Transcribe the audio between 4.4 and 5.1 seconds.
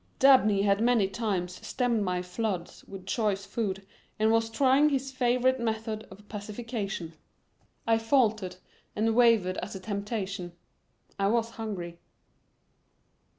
trying